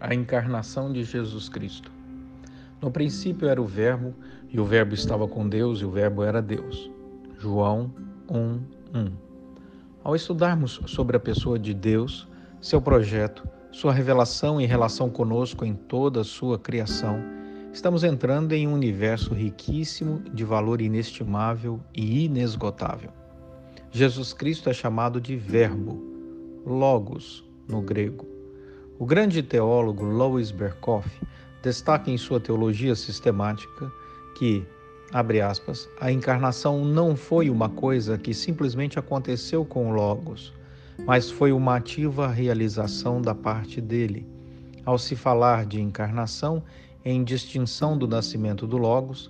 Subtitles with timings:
[0.00, 1.90] a encarnação de Jesus Cristo.
[2.80, 4.14] No princípio era o Verbo,
[4.50, 6.90] e o Verbo estava com Deus, e o Verbo era Deus.
[7.38, 7.90] João
[8.30, 8.60] 1,
[8.94, 9.12] 1.
[10.02, 12.28] Ao estudarmos sobre a pessoa de Deus,
[12.60, 17.18] seu projeto, sua revelação em relação conosco em toda a sua criação,
[17.72, 23.10] estamos entrando em um universo riquíssimo de valor inestimável e inesgotável.
[23.90, 26.02] Jesus Cristo é chamado de Verbo,
[26.66, 28.33] Logos no grego.
[28.96, 31.10] O grande teólogo Louis Berkhoff
[31.60, 33.90] destaca em sua teologia sistemática
[34.36, 34.64] que,
[35.12, 40.54] abre aspas, a encarnação não foi uma coisa que simplesmente aconteceu com o Logos,
[41.04, 44.28] mas foi uma ativa realização da parte dele.
[44.84, 46.62] Ao se falar de encarnação,
[47.04, 49.28] em distinção do nascimento do Logos,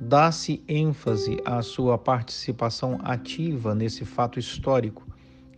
[0.00, 5.04] dá-se ênfase à sua participação ativa nesse fato histórico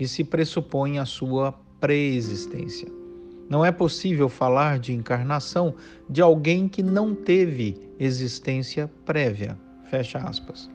[0.01, 3.02] e se pressupõe a sua pré-existência.
[3.49, 5.75] Não é possível falar de encarnação
[6.09, 9.59] de alguém que não teve existência prévia.
[9.91, 10.71] Fecha aspas.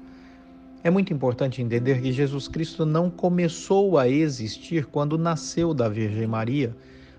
[0.83, 6.27] É muito importante entender que Jesus Cristo não começou a existir quando nasceu da Virgem
[6.27, 6.75] Maria,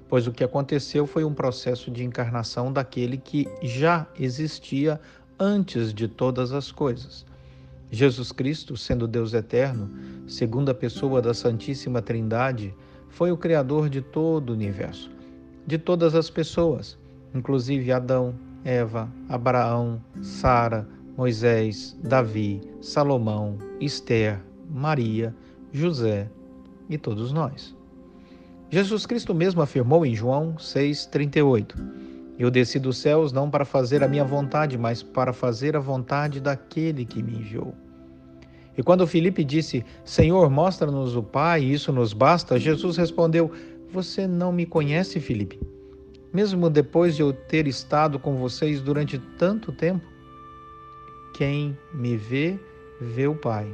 [0.09, 5.01] pois o que aconteceu foi um processo de encarnação daquele que já existia
[5.39, 7.27] antes de todas as coisas.
[7.91, 9.91] Jesus Cristo, sendo Deus eterno,
[10.27, 12.75] segunda pessoa da Santíssima Trindade,
[13.09, 15.11] foi o Criador de todo o universo,
[15.69, 16.99] de todas as pessoas,
[17.35, 25.35] inclusive Adão, Eva, Abraão, Sara, Moisés, Davi, Salomão, Esther, Maria,
[25.71, 26.27] José
[26.89, 27.77] e todos nós.
[28.71, 31.75] Jesus Cristo mesmo afirmou em João 6,38:
[32.39, 36.41] Eu desci dos céus não para fazer a minha vontade, mas para fazer a vontade
[36.41, 37.75] daquele que me enviou.
[38.75, 43.53] E quando Filipe disse: Senhor, mostra-nos o Pai, isso nos basta, Jesus respondeu:
[43.93, 45.61] Você não me conhece, Filipe?
[46.33, 50.05] Mesmo depois de eu ter estado com vocês durante tanto tempo?
[51.35, 52.59] Quem me vê,
[53.01, 53.67] vê o Pai.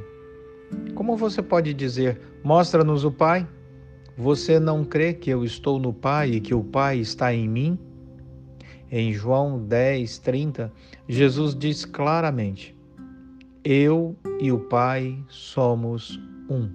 [0.93, 3.47] Como você pode dizer: Mostra-nos o Pai?
[4.17, 7.77] Você não crê que eu estou no Pai e que o Pai está em mim?
[8.89, 10.71] Em João 10, 30,
[11.07, 12.75] Jesus diz claramente:
[13.67, 16.69] eu e o Pai somos um.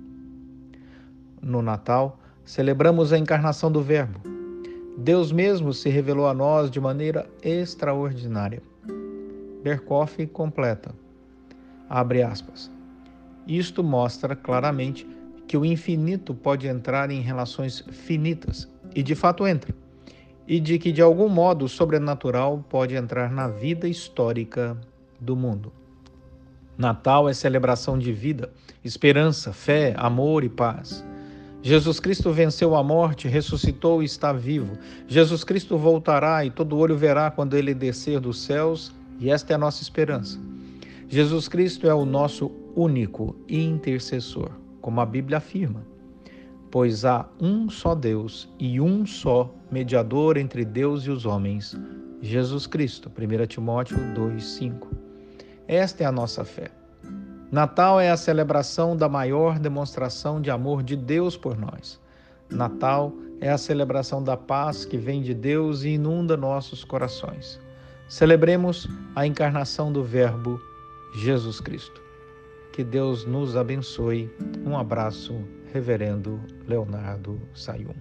[1.40, 4.20] No Natal, celebramos a encarnação do Verbo.
[4.96, 8.62] Deus mesmo se revelou a nós de maneira extraordinária.
[9.62, 10.94] Berkoff completa.
[11.88, 12.70] Abre aspas.
[13.46, 15.06] Isto mostra claramente
[15.46, 19.74] que o infinito pode entrar em relações finitas, e de fato entra,
[20.46, 24.76] e de que de algum modo o sobrenatural pode entrar na vida histórica
[25.20, 25.72] do mundo.
[26.78, 28.50] Natal é celebração de vida,
[28.84, 31.04] esperança, fé, amor e paz.
[31.62, 34.78] Jesus Cristo venceu a morte, ressuscitou e está vivo.
[35.06, 39.56] Jesus Cristo voltará e todo olho verá quando ele descer dos céus, e esta é
[39.56, 40.40] a nossa esperança.
[41.06, 44.50] Jesus Cristo é o nosso único intercessor,
[44.80, 45.84] como a Bíblia afirma.
[46.70, 51.76] Pois há um só Deus e um só mediador entre Deus e os homens,
[52.22, 53.10] Jesus Cristo.
[53.10, 54.88] 1 Timóteo 2:5.
[55.68, 56.79] Esta é a nossa fé.
[57.50, 62.00] Natal é a celebração da maior demonstração de amor de Deus por nós.
[62.48, 67.60] Natal é a celebração da paz que vem de Deus e inunda nossos corações.
[68.08, 70.60] Celebremos a encarnação do Verbo
[71.16, 72.00] Jesus Cristo.
[72.72, 74.30] Que Deus nos abençoe.
[74.64, 75.34] Um abraço,
[75.72, 77.94] Reverendo Leonardo Sayum.